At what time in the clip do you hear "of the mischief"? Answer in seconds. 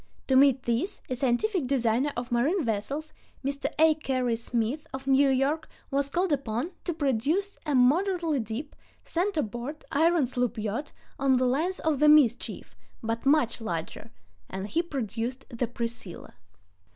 11.81-12.75